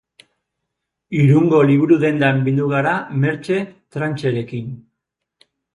Irungo 1.17 1.59
liburu-dendan 1.73 2.41
bildu 2.49 2.73
gara 2.75 2.97
Mertxe 3.27 3.63
Trancherekin. 3.93 4.77